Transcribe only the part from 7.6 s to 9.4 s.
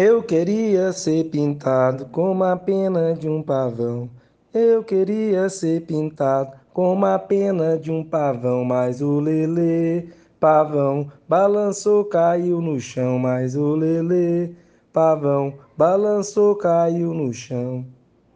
de um pavão, mas o